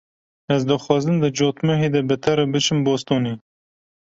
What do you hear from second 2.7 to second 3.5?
Bostonê.